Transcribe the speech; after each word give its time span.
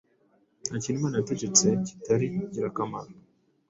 Nta 0.65 0.75
kintu 0.83 0.97
Imana 0.99 1.17
yategetse 1.19 1.65
kitari 1.87 2.27
ingirakamaro, 2.39 3.11